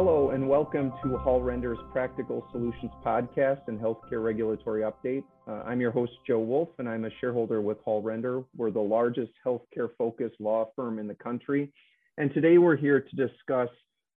[0.00, 5.24] Hello, and welcome to Hall Render's Practical Solutions Podcast and Healthcare Regulatory Update.
[5.48, 8.44] Uh, I'm your host, Joe Wolf, and I'm a shareholder with Hall Render.
[8.56, 11.72] We're the largest healthcare focused law firm in the country.
[12.16, 13.70] And today we're here to discuss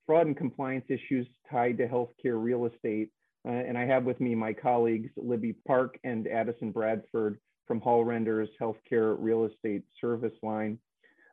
[0.04, 3.08] fraud and compliance issues tied to healthcare real estate.
[3.48, 8.04] Uh, and I have with me my colleagues, Libby Park and Addison Bradford from Hall
[8.04, 10.78] Render's Healthcare Real Estate Service Line.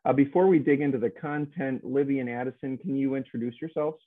[0.05, 3.97] Uh, before we dig into the content, Libby and Addison, can you introduce yourselves?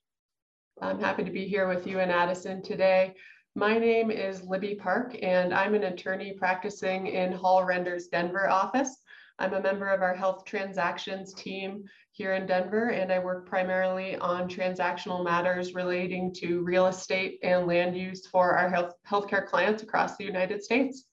[0.83, 3.15] I'm happy to be here with you and Addison today.
[3.55, 8.97] My name is Libby Park, and I'm an attorney practicing in Hall Render's Denver office.
[9.39, 14.17] I'm a member of our health transactions team here in Denver, and I work primarily
[14.17, 19.83] on transactional matters relating to real estate and land use for our health healthcare clients
[19.83, 21.05] across the United States.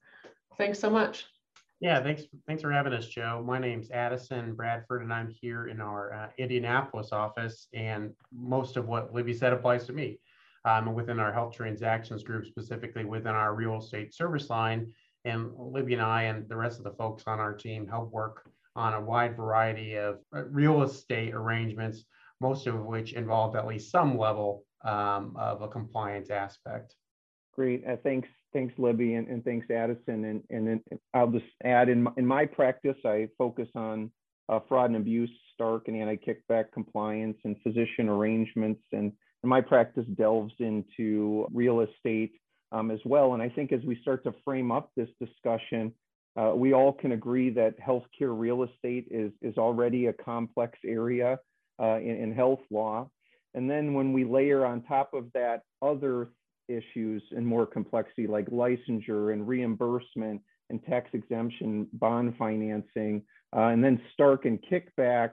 [0.58, 1.26] Thanks so much.
[1.80, 2.24] Yeah, thanks.
[2.48, 3.44] Thanks for having us, Joe.
[3.46, 7.68] My name's Addison Bradford, and I'm here in our uh, Indianapolis office.
[7.74, 10.20] And most of what Libby said applies to me.
[10.66, 14.92] Um, within our health transactions group, specifically within our real estate service line,
[15.24, 18.50] and Libby and I and the rest of the folks on our team help work
[18.76, 22.04] on a wide variety of uh, real estate arrangements,
[22.42, 26.96] most of which involve at least some level um, of a compliance aspect.
[27.54, 27.88] Great.
[27.88, 30.26] Uh, thanks, thanks, Libby, and, and thanks, Addison.
[30.26, 30.82] And, and then
[31.14, 34.10] I'll just add in my, in my practice, I focus on
[34.50, 38.82] uh, fraud and abuse, Stark and anti-kickback compliance, and physician arrangements.
[38.92, 39.12] And,
[39.44, 42.34] and my practice delves into real estate
[42.72, 43.36] um, as well.
[43.36, 45.94] And I think as we start to frame up this discussion,
[46.36, 51.38] uh, we all can agree that healthcare real estate is, is already a complex area
[51.80, 53.08] uh, in, in health law.
[53.54, 56.30] And then when we layer on top of that other
[56.68, 63.24] issues and more complexity like licensure and reimbursement and tax exemption bond financing,
[63.56, 65.32] uh, and then Stark and kickback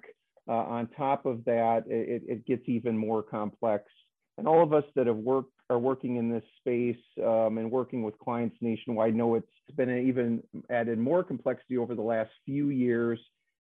[0.48, 3.84] uh, on top of that, it, it, gets even more complex.
[4.36, 8.02] And all of us that have worked are working in this space um, and working
[8.02, 9.46] with clients nationwide know it's
[9.77, 13.18] been even added more complexity over the last few years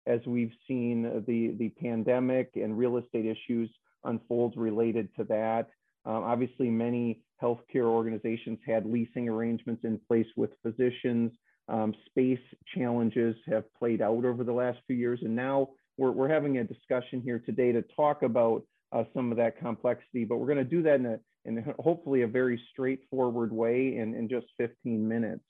[0.07, 3.69] as we've seen the, the pandemic and real estate issues
[4.03, 5.67] unfold related to that.
[6.05, 11.31] Um, obviously, many healthcare organizations had leasing arrangements in place with physicians.
[11.67, 12.39] Um, space
[12.75, 16.63] challenges have played out over the last few years, and now we're, we're having a
[16.63, 20.63] discussion here today to talk about uh, some of that complexity, but we're going to
[20.63, 25.43] do that in, a, in hopefully a very straightforward way in, in just 15 minutes.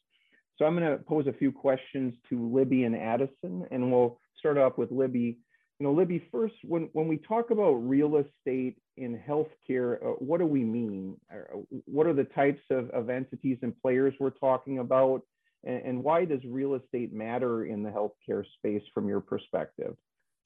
[0.57, 4.57] So I'm going to pose a few questions to Libby and Addison, and we'll start
[4.57, 5.39] off with Libby.
[5.81, 10.37] You know, Libby, first, when, when we talk about real estate in healthcare, uh, what
[10.37, 11.17] do we mean?
[11.33, 15.23] Uh, what are the types of, of entities and players we're talking about?
[15.63, 19.95] And, and why does real estate matter in the healthcare space from your perspective?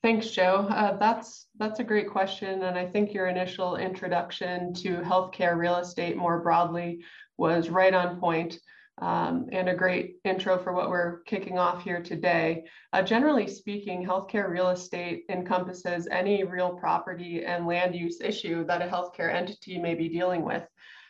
[0.01, 0.67] Thanks, Joe.
[0.69, 5.75] Uh, that's that's a great question, and I think your initial introduction to healthcare real
[5.75, 7.03] estate more broadly
[7.37, 8.57] was right on point
[8.99, 12.63] um, and a great intro for what we're kicking off here today.
[12.93, 18.81] Uh, generally speaking, healthcare real estate encompasses any real property and land use issue that
[18.81, 20.63] a healthcare entity may be dealing with.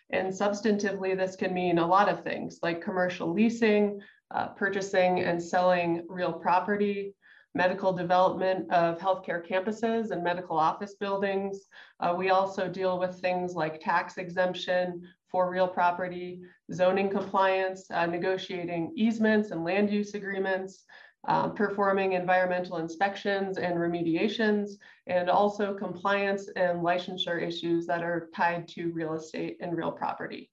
[0.09, 3.99] And substantively, this can mean a lot of things like commercial leasing,
[4.31, 7.15] uh, purchasing and selling real property,
[7.53, 11.67] medical development of healthcare campuses and medical office buildings.
[11.99, 15.01] Uh, we also deal with things like tax exemption,
[15.35, 16.39] for real property,
[16.71, 20.85] zoning compliance, uh, negotiating easements and land use agreements,
[21.27, 28.65] um, performing environmental inspections and remediations, and also compliance and licensure issues that are tied
[28.65, 30.49] to real estate and real property.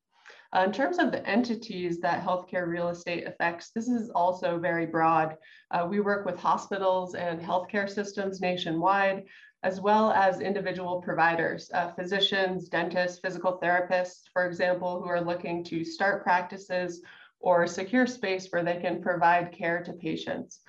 [0.53, 4.85] Uh, in terms of the entities that healthcare real estate affects, this is also very
[4.85, 5.37] broad.
[5.71, 9.23] Uh, we work with hospitals and healthcare systems nationwide,
[9.63, 15.63] as well as individual providers, uh, physicians, dentists, physical therapists, for example, who are looking
[15.65, 17.01] to start practices
[17.39, 20.61] or secure space where they can provide care to patients.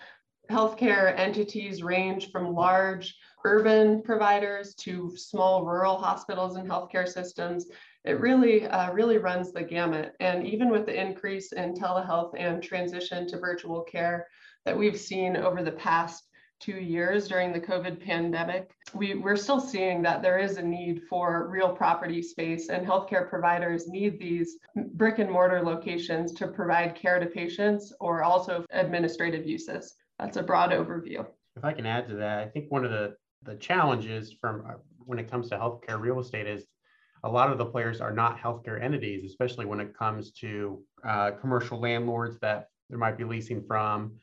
[0.52, 7.68] Healthcare entities range from large urban providers to small rural hospitals and healthcare systems.
[8.04, 10.14] It really, uh, really runs the gamut.
[10.20, 14.28] And even with the increase in telehealth and transition to virtual care
[14.66, 16.28] that we've seen over the past
[16.64, 21.04] two years during the COVID pandemic, we, we're still seeing that there is a need
[21.10, 24.58] for real property space and healthcare providers need these
[24.94, 29.96] brick and mortar locations to provide care to patients or also administrative uses.
[30.20, 31.26] That's a broad overview.
[31.58, 34.74] If I can add to that, I think one of the, the challenges from uh,
[35.00, 36.66] when it comes to healthcare real estate is
[37.26, 41.32] a lot of the players are not healthcare entities, especially when it comes to uh,
[41.32, 44.14] commercial landlords that there might be leasing from,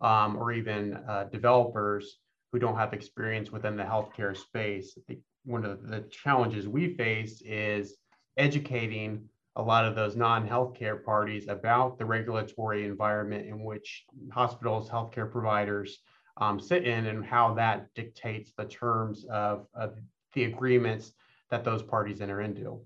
[0.00, 2.18] um, or even uh, developers
[2.52, 4.96] who don't have experience within the healthcare space.
[5.44, 7.96] one of the challenges we face is
[8.36, 15.30] educating a lot of those non-healthcare parties about the regulatory environment in which hospitals, healthcare
[15.30, 15.98] providers
[16.38, 19.96] um, sit in, and how that dictates the terms of, of
[20.32, 21.12] the agreements
[21.50, 22.80] that those parties enter into.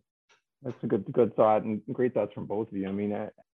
[0.62, 2.88] That's a good good thought and great thoughts from both of you.
[2.88, 3.12] I mean,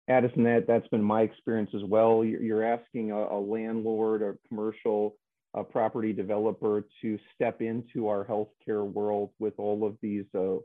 [0.09, 2.25] Addison, that that's been my experience as well.
[2.25, 5.15] You're, you're asking a, a, landlord or commercial
[5.55, 10.55] uh, property developer to step into our healthcare world with all of these uh,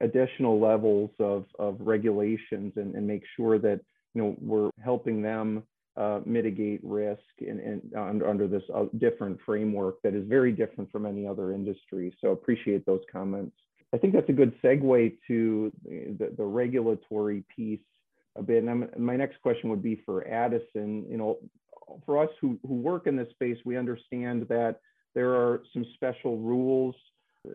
[0.00, 3.80] additional levels of, of regulations and, and make sure that
[4.14, 5.64] you know we're helping them
[5.96, 11.06] uh, mitigate risk in, under, under this uh, different framework that is very different from
[11.06, 12.14] any other industry.
[12.20, 13.56] So appreciate those comments.
[13.92, 17.80] I think that's a good segue to the, the regulatory piece
[18.36, 18.64] a bit.
[18.64, 21.06] And my next question would be for Addison.
[21.08, 21.38] You know,
[22.06, 24.76] for us who, who work in this space, we understand that
[25.14, 26.94] there are some special rules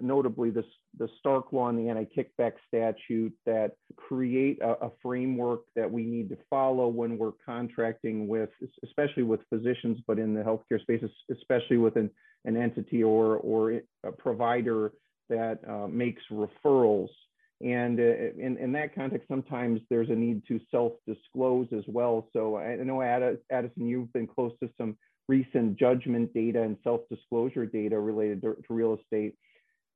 [0.02, 0.64] notably the,
[0.98, 6.30] the Stark Law and the anti-kickback statute that create a, a, framework that we need
[6.30, 8.50] to follow when we're contracting with,
[8.84, 12.10] especially with physicians, but in the healthcare space, especially with an,
[12.46, 14.92] an entity or, or a provider
[15.30, 17.10] that uh, makes referrals.
[17.62, 22.28] And uh, in, in that context, sometimes there's a need to self-disclose as well.
[22.34, 24.96] So I know Addison, you've been close to some
[25.28, 29.36] recent judgment data and self-disclosure data related to, to real estate.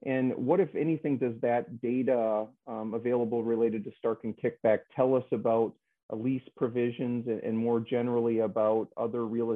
[0.05, 5.13] And what, if anything, does that data um, available related to Stark and Kickback tell
[5.13, 5.73] us about
[6.11, 9.55] lease provisions and, and, more generally about other real,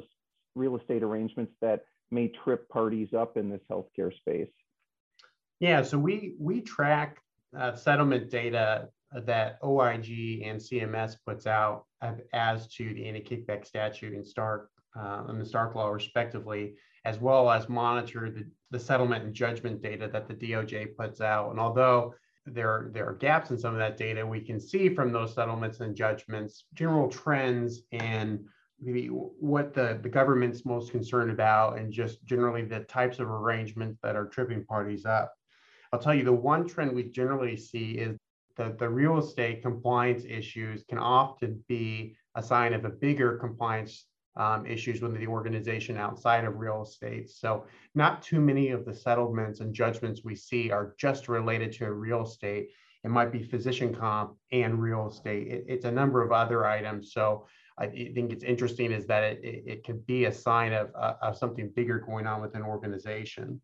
[0.55, 4.47] real estate arrangements that may trip parties up in this healthcare space?
[5.59, 7.17] Yeah, so we we track
[7.57, 8.89] uh, settlement data
[9.25, 11.85] that OIG and CMS puts out
[12.33, 16.75] as to the anti-kickback statute in Stark uh, and the Stark law, respectively,
[17.05, 21.51] as well as monitor the, the settlement and judgment data that the DOJ puts out.
[21.51, 22.13] And although
[22.45, 25.79] there, there are gaps in some of that data, we can see from those settlements
[25.79, 28.43] and judgments general trends and
[28.81, 33.97] maybe what the, the government's most concerned about and just generally the types of arrangements
[34.03, 35.33] that are tripping parties up.
[35.91, 38.17] I'll tell you the one trend we generally see is
[38.57, 44.05] that the real estate compliance issues can often be a sign of a bigger compliance
[44.37, 47.29] um, issues within the organization outside of real estate.
[47.29, 51.91] So not too many of the settlements and judgments we see are just related to
[51.93, 52.69] real estate.
[53.03, 55.47] It might be physician comp and real estate.
[55.47, 57.13] It, it's a number of other items.
[57.13, 57.47] So
[57.77, 61.13] I think it's interesting is that it, it, it can be a sign of, uh,
[61.21, 63.61] of something bigger going on within an organization.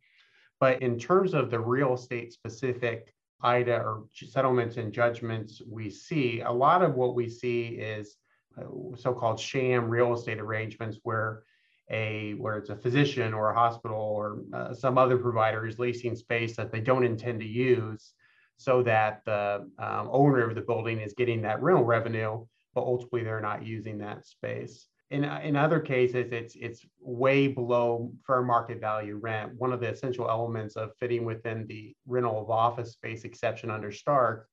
[0.61, 3.13] But in terms of the real estate specific
[3.43, 8.15] IDA or settlements and judgments we see, a lot of what we see is
[8.57, 8.65] uh,
[8.95, 11.43] so-called sham real estate arrangements where
[11.89, 16.15] a where it's a physician or a hospital or uh, some other provider is leasing
[16.15, 18.13] space that they don't intend to use
[18.57, 23.23] so that the um, owner of the building is getting that rental revenue but ultimately
[23.23, 28.79] they're not using that space in, in other cases it's it's way below fair market
[28.79, 33.23] value rent one of the essential elements of fitting within the rental of office space
[33.23, 34.47] exception under stark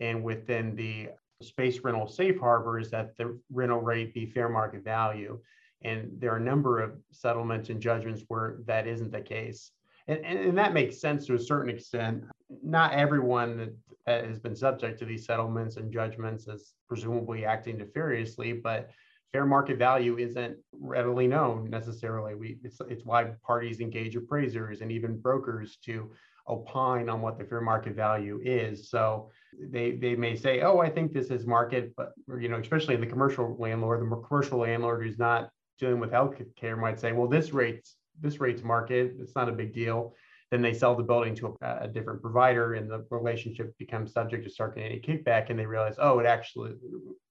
[0.00, 1.08] and within the
[1.42, 5.38] space rental safe harbor is that the rental rate be fair market value.
[5.82, 9.70] And there are a number of settlements and judgments where that isn't the case.
[10.08, 12.24] And, and, and that makes sense to a certain extent.
[12.62, 13.74] Not everyone that,
[14.06, 18.88] has been subject to these settlements and judgments is presumably acting nefariously, but
[19.32, 22.34] fair market value isn't readily known necessarily.
[22.34, 26.10] We, it's, it's why parties engage appraisers and even brokers to
[26.48, 28.90] opine on what the fair market value is.
[28.90, 29.30] So
[29.60, 33.06] they they may say, oh, I think this is market, but you know, especially the
[33.06, 37.96] commercial landlord, the commercial landlord who's not dealing with healthcare might say, well, this rate's
[38.20, 40.14] this rate's market, it's not a big deal.
[40.50, 44.48] Then they sell the building to a, a different provider, and the relationship becomes subject
[44.48, 46.72] to a kickback, and they realize, oh, it actually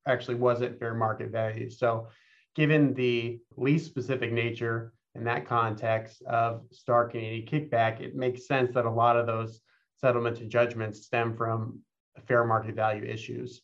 [0.07, 1.69] actually wasn't fair market value.
[1.69, 2.07] So,
[2.55, 8.73] given the lease specific nature in that context of Stark and anti-kickback, it makes sense
[8.73, 9.61] that a lot of those
[9.95, 11.79] settlements and judgments stem from
[12.27, 13.61] fair market value issues.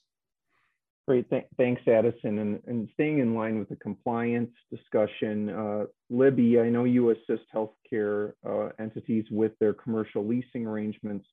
[1.05, 2.39] Great, Th thanks, Addison.
[2.39, 7.43] And, and, staying in line with the compliance discussion, uh, Libby, I know you assist
[7.53, 11.27] healthcare uh, entities with their commercial leasing arrangements.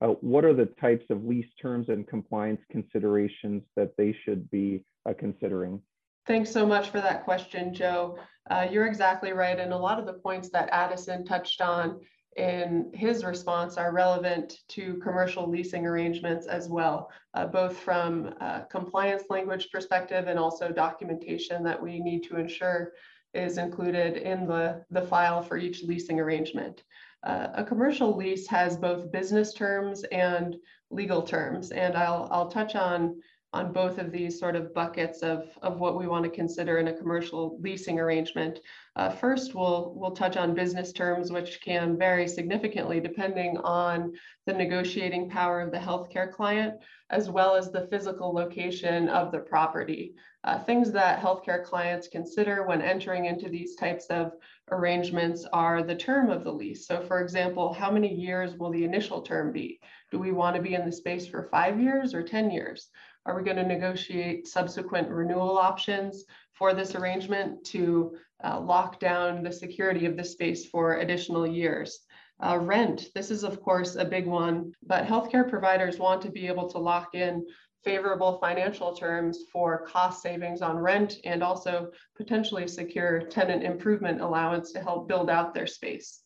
[0.00, 4.84] Uh, what are the types of lease terms and compliance considerations that they should be
[5.08, 5.82] uh, considering?
[6.28, 8.18] Thanks so much for that question, Joe.
[8.48, 9.58] Uh, you're exactly right.
[9.58, 12.00] And a lot of the points that Addison touched on
[12.36, 18.66] in his response are relevant to commercial leasing arrangements as well, uh, both from a
[18.70, 22.92] compliance language perspective and also documentation that we need to ensure
[23.32, 26.84] is included in the, the file for each leasing arrangement.
[27.22, 30.56] Uh, a commercial lease has both business terms and
[30.90, 33.20] legal terms, and I'll, I'll touch on
[33.52, 36.88] on both of these sort of buckets of, of what we want to consider in
[36.88, 38.58] a commercial leasing arrangement.
[38.96, 44.12] Uh, first, we'll, we'll touch on business terms, which can vary significantly depending on
[44.46, 46.74] the negotiating power of the healthcare client,
[47.10, 50.14] as well as the physical location of the property.
[50.44, 54.32] Uh, things that healthcare clients consider when entering into these types of
[54.70, 56.86] arrangements are the term of the lease.
[56.86, 59.80] So for example, how many years will the initial term be?
[60.10, 62.90] Do we want to be in the space for five years or 10 years?
[63.26, 69.42] Are we going to negotiate subsequent renewal options for this arrangement to uh, lock down
[69.42, 71.98] the security of the space for additional years?
[72.40, 76.46] Uh, rent, this is of course a big one, but healthcare providers want to be
[76.46, 77.44] able to lock in
[77.82, 84.70] favorable financial terms for cost savings on rent and also potentially secure tenant improvement allowance
[84.70, 86.22] to help build out their space.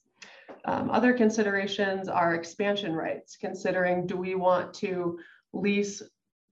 [0.67, 5.19] Um, other considerations are expansion rights, considering do we want to
[5.55, 6.03] lease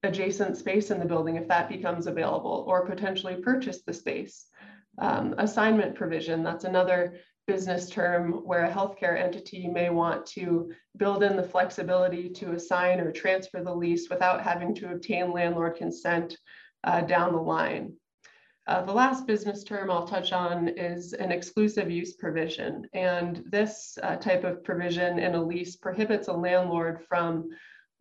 [0.02, 4.46] adjacent space in the building if that becomes available, or potentially purchase the space.
[4.98, 11.22] Um, assignment provision, that's another business term where a healthcare entity may want to build
[11.22, 16.36] in the flexibility to assign or transfer the lease without having to obtain landlord consent
[16.84, 17.94] uh, down the line.
[18.66, 22.86] Uh, the last business term I'll touch on is an exclusive use provision.
[22.92, 27.48] And this uh, type of provision in a lease prohibits a landlord from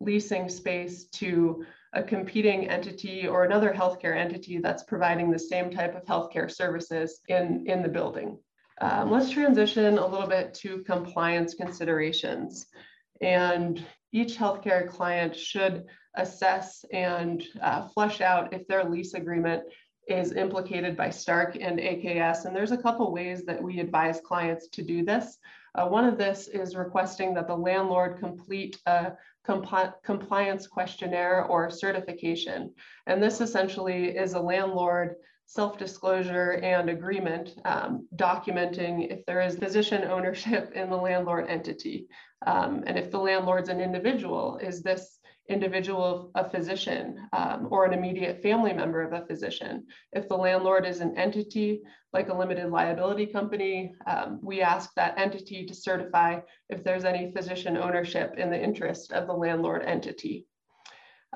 [0.00, 5.94] leasing space to a competing entity or another healthcare entity that's providing the same type
[5.94, 8.38] of healthcare services in, in the building.
[8.80, 12.66] Um, let's transition a little bit to compliance considerations.
[13.20, 19.64] And each healthcare client should assess and uh, flesh out if their lease agreement
[20.08, 22.44] is implicated by Stark and AKS.
[22.44, 25.38] And there's a couple ways that we advise clients to do this.
[25.78, 29.12] Uh, one of this is requesting that the landlord complete a
[29.46, 32.74] compli compliance questionnaire or certification.
[33.06, 35.14] And this essentially is a landlord
[35.46, 42.08] self-disclosure and agreement um, documenting if there is physician ownership in the landlord entity.
[42.44, 45.17] Um, and if the landlord's an individual, is this
[45.48, 49.86] individual a physician um, or an immediate family member of a physician.
[50.12, 55.18] If the landlord is an entity like a limited liability company, um, we ask that
[55.18, 60.46] entity to certify if there's any physician ownership in the interest of the landlord entity.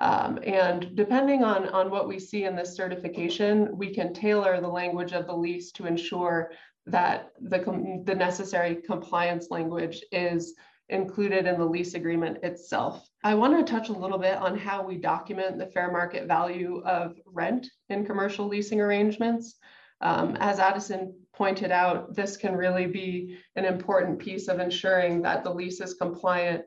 [0.00, 4.68] Um, and depending on, on what we see in this certification, we can tailor the
[4.68, 6.52] language of the lease to ensure
[6.86, 10.54] that the, the necessary compliance language is
[10.92, 13.08] included in the lease agreement itself.
[13.24, 16.82] I want to touch a little bit on how we document the fair market value
[16.84, 19.56] of rent in commercial leasing arrangements.
[20.00, 25.44] Um, as Addison pointed out, this can really be an important piece of ensuring that
[25.44, 26.64] the lease is compliant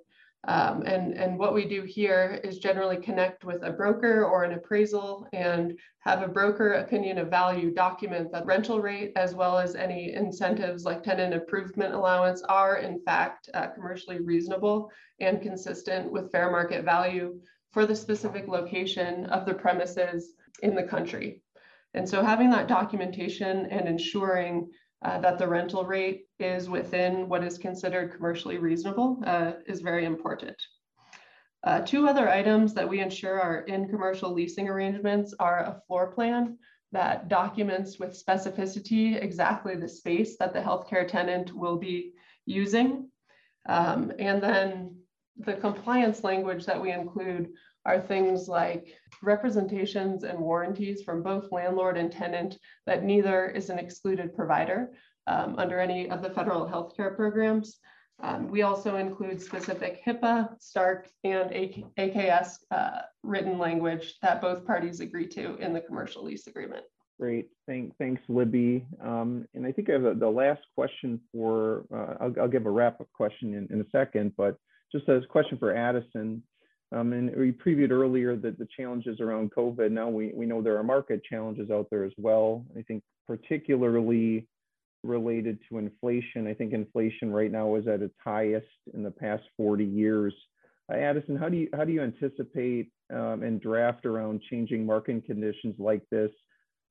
[0.48, 4.54] um, and, and what we do here is generally connect with a broker or an
[4.54, 9.76] appraisal and have a broker opinion of value document that rental rate as well as
[9.76, 16.32] any incentives like tenant improvement allowance are in fact uh, commercially reasonable and consistent with
[16.32, 17.40] fair market value
[17.72, 21.42] for the specific location of the premises in the country.
[21.96, 24.70] And so having that documentation and ensuring
[25.06, 30.04] uh, that the rental rate is within what is considered commercially reasonable uh, is very
[30.04, 30.56] important.
[31.64, 36.12] Uh, two other items that we ensure are in commercial leasing arrangements are a floor
[36.12, 36.58] plan
[36.92, 42.14] that documents with specificity exactly the space that the healthcare tenant will be
[42.48, 43.08] using.
[43.68, 44.96] Um, and then
[45.38, 47.50] the compliance language that we include
[47.86, 53.80] are things like representations and warranties from both landlord and tenant that neither is an
[53.80, 54.92] excluded provider
[55.28, 57.80] um, under any of the federal healthcare programs.
[58.22, 61.50] Um, we also include specific HIPAA, STARK, and
[61.98, 66.86] AKS uh, written language that both parties agree to in the commercial lease agreement.
[67.20, 68.86] Great, Thank, thanks, Libby.
[69.02, 72.66] Um, and I think I have a, the last question for, uh, I'll, I'll, give
[72.66, 74.58] a wrap-up question in, in, a second, but
[74.92, 76.44] just a question for Addison.
[76.92, 79.92] Um, and we previewed earlier that the challenges around COVID.
[79.92, 82.66] Now we, we know there are market challenges out there as well.
[82.78, 84.48] I think particularly
[85.04, 86.48] related to inflation.
[86.48, 90.34] I think inflation right now is at its highest in the past 40 years.
[90.92, 95.26] Uh, Addison, how do you how do you anticipate um, and draft around changing market
[95.26, 96.32] conditions like this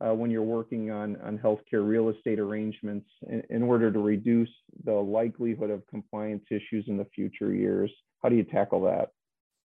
[0.00, 4.50] uh, when you're working on on healthcare real estate arrangements in, in order to reduce
[4.84, 7.90] the likelihood of compliance issues in the future years?
[8.22, 9.10] How do you tackle that?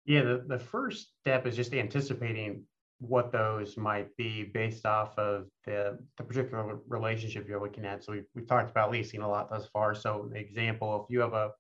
[0.06, 2.64] Yeah, the, the first step is just anticipating
[2.99, 8.04] what those might be based off of the, the particular relationship you're looking at.
[8.04, 9.94] So we've, we've talked about leasing a lot thus far.
[9.94, 11.50] So example, if you have a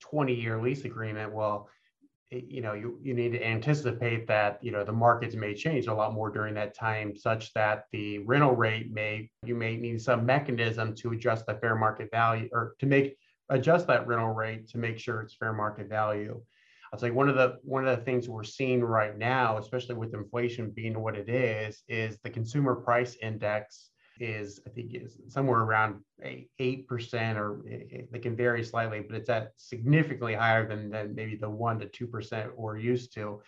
[0.00, 1.68] 20 year lease agreement, well,
[2.30, 5.94] you know, you, you need to anticipate that, you know, the markets may change a
[5.94, 10.24] lot more during that time such that the rental rate may, you may need some
[10.24, 13.16] mechanism to adjust the fair market value or to make,
[13.48, 16.40] adjust that rental rate to make sure it's fair market value.
[16.92, 20.14] I'll say one of the one of the things we're seeing right now, especially with
[20.14, 25.60] inflation being what it is, is the consumer price index is I think is somewhere
[25.60, 26.00] around
[26.58, 31.36] eight percent, or it, can vary slightly, but it's at significantly higher than, than maybe
[31.36, 33.40] the one to two percent we're used to.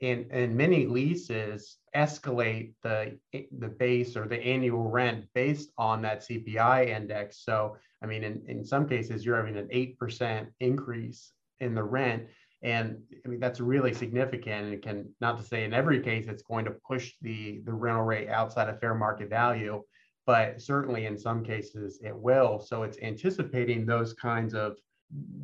[0.00, 6.26] And, and many leases escalate the the base or the annual rent based on that
[6.26, 7.44] CPI index.
[7.44, 11.82] So I mean, in, in some cases, you're having an eight percent increase in the
[11.82, 12.26] rent
[12.62, 14.64] and I mean, that's really significant.
[14.66, 17.72] And it can, not to say in every case, it's going to push the, the
[17.72, 19.82] rental rate outside of fair market value,
[20.26, 22.60] but certainly in some cases it will.
[22.60, 24.76] So it's anticipating those kinds of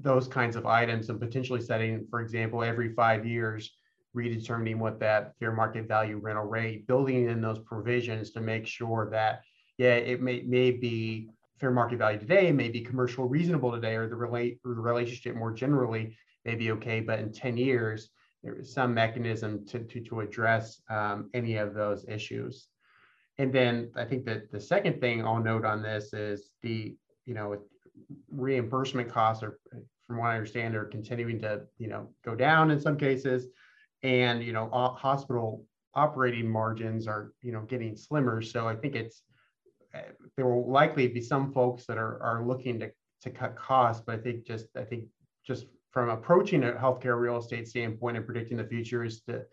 [0.03, 3.73] those kinds of items and potentially setting, for example, every five years,
[4.15, 9.09] redetermining what that fair market value rental rate, building in those provisions to make sure
[9.11, 9.43] that,
[9.79, 14.07] yeah, it may, may be fair market value today, may be commercial reasonable today, or
[14.07, 16.15] the relate or the relationship more generally
[16.45, 18.11] may be okay, but in 10 years,
[18.43, 22.69] there is some mechanism to, to, to address um, any of those issues.
[23.39, 27.35] And then I think that the second thing I'll note on this is the, you
[27.35, 27.59] know,
[28.31, 29.59] reimbursement costs are,
[30.07, 33.49] from what I understand, are continuing to, you know, go down in some cases.
[34.03, 38.43] And, you know, hospital operating margins are, you know, getting slimmer.
[38.43, 39.23] So I think it's,
[39.95, 40.03] eh,
[40.37, 42.91] there will likely be some folks that are, are looking to,
[43.23, 45.05] to cut costs, but I think just, I think
[45.47, 49.47] just from approaching a healthcare real estate standpoint and predicting the future is to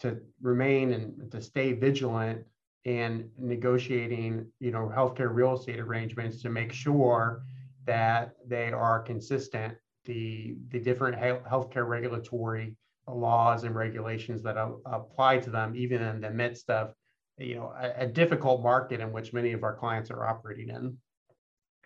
[0.00, 2.42] to remain and to stay vigilant
[2.86, 7.44] and negotiating you know healthcare real estate arrangements to make sure
[7.84, 9.74] that they are consistent
[10.06, 12.74] the the different healthcare regulatory
[13.06, 16.94] laws and regulations that apply to them even in the midst of
[17.36, 20.96] you know a, a difficult market in which many of our clients are operating in.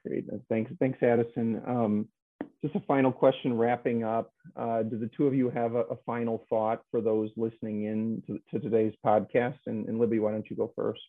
[0.06, 0.24] Great.
[0.48, 1.60] Thanks thanks addison.
[1.66, 2.08] Um,
[2.62, 4.32] just a final question wrapping up.
[4.56, 8.22] Uh, do the two of you have a, a final thought for those listening in
[8.26, 9.58] to, to today's podcast?
[9.66, 11.00] And, and, Libby, why don't you go first?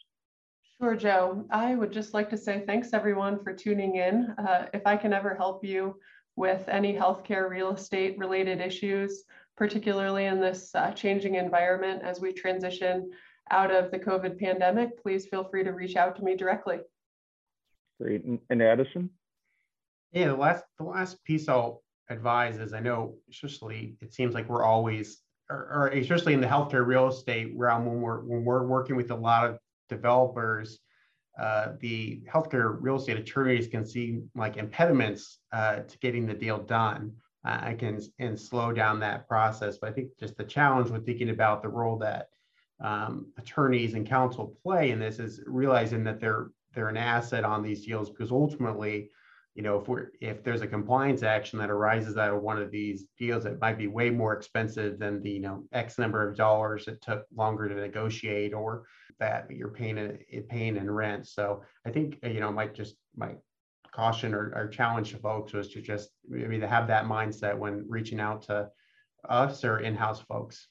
[0.80, 1.46] Sure, Joe.
[1.50, 4.36] I would just like to say thanks everyone for tuning in.
[4.38, 5.96] Uh, if I can ever help you
[6.36, 9.24] with any healthcare real estate related issues,
[9.56, 13.10] particularly in this uh, changing environment as we transition
[13.50, 16.80] out of the COVID pandemic, please feel free to reach out to me directly.
[18.00, 18.24] Great.
[18.26, 19.10] And, and Addison?
[20.12, 24.50] Yeah, the last the last piece I'll advise is I know especially it seems like
[24.50, 28.66] we're always or, or especially in the healthcare real estate realm when we're when we're
[28.66, 29.58] working with a lot of
[29.90, 30.80] developers,
[31.40, 36.58] uh, the healthcare real estate attorneys can see like impediments uh, to getting the deal
[36.60, 37.14] done.
[37.44, 39.78] I can and slow down that process.
[39.78, 42.28] But I think just the challenge with thinking about the role that
[42.84, 47.64] um, attorneys and counsel play in this is realizing that they're they're an asset on
[47.64, 49.10] these deals because ultimately
[49.58, 52.70] you know, if we're if there's a compliance action that arises out of one of
[52.70, 56.38] these deals, it might be way more expensive than the you know X number of
[56.38, 58.86] dollars it took longer to negotiate, or
[59.20, 61.28] that you're paying it paying in rent.
[61.28, 63.40] So I think uh, you know might just might
[63.92, 68.20] caution or, or challenge folks was to just maybe to have that mindset when reaching
[68.20, 68.70] out to
[69.28, 70.68] us or in-house folks.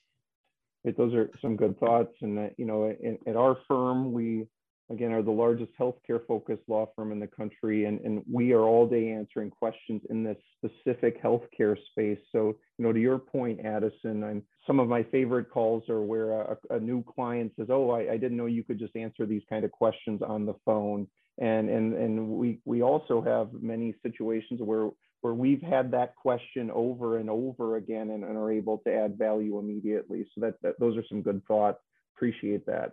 [0.97, 4.47] Those are some good thoughts, and that you know, in, at our firm, we
[4.91, 7.87] again, are the largest healthcare focused law firm in the country.
[7.87, 12.19] And, and we are all day answering questions in this specific healthcare space.
[12.31, 16.33] So, you know, to your point, Addison, I'm, some of my favorite calls are where
[16.33, 19.43] a, a new client says, oh, I, I didn't know you could just answer these
[19.49, 21.09] kind of questions on the phone.
[21.39, 26.71] And, and, and we, we also have many situations where, where we've had that question
[26.71, 30.27] over and over again and, and are able to add value immediately.
[30.35, 31.79] So that, that those are some good thoughts.
[32.17, 32.93] Appreciate that.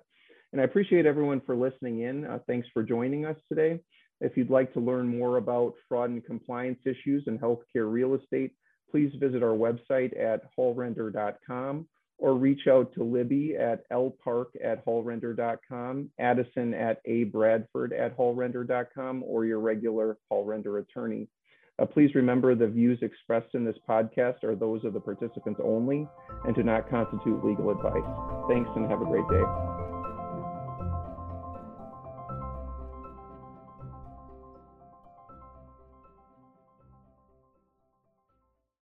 [0.53, 2.25] And I appreciate everyone for listening in.
[2.25, 3.79] Uh, thanks for joining us today.
[4.21, 8.51] If you'd like to learn more about fraud and compliance issues in healthcare real estate,
[8.89, 11.87] please visit our website at hallrender.com
[12.19, 19.45] or reach out to Libby at lpark at hallrender.com, Addison at abradford at hallrender.com, or
[19.45, 21.27] your regular Hall Render attorney.
[21.79, 26.07] Uh, please remember the views expressed in this podcast are those of the participants only
[26.45, 28.47] and do not constitute legal advice.
[28.47, 29.82] Thanks and have a great day.